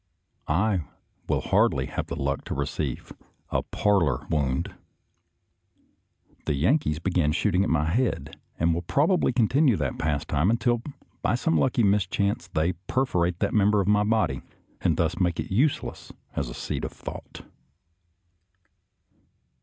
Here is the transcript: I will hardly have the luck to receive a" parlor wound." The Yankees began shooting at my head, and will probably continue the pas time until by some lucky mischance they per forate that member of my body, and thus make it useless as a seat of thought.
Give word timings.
I 0.47 0.85
will 1.29 1.41
hardly 1.41 1.85
have 1.85 2.07
the 2.07 2.19
luck 2.19 2.43
to 2.45 2.55
receive 2.55 3.13
a" 3.51 3.61
parlor 3.81 4.25
wound." 4.31 4.73
The 6.45 6.55
Yankees 6.55 6.97
began 6.97 7.31
shooting 7.33 7.63
at 7.63 7.69
my 7.69 7.85
head, 7.85 8.35
and 8.59 8.73
will 8.73 8.81
probably 8.81 9.31
continue 9.31 9.77
the 9.77 9.93
pas 9.99 10.25
time 10.25 10.49
until 10.49 10.81
by 11.21 11.35
some 11.35 11.55
lucky 11.55 11.83
mischance 11.83 12.47
they 12.47 12.73
per 12.87 13.05
forate 13.05 13.37
that 13.41 13.53
member 13.53 13.79
of 13.79 13.87
my 13.87 14.03
body, 14.03 14.41
and 14.81 14.97
thus 14.97 15.19
make 15.19 15.39
it 15.39 15.53
useless 15.53 16.11
as 16.35 16.49
a 16.49 16.55
seat 16.55 16.83
of 16.83 16.91
thought. 16.93 17.43